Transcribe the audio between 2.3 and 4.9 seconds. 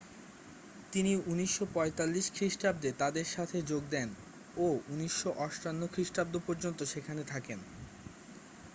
খ্রিস্টাব্দে তাদের সাথে যোগ দেন ও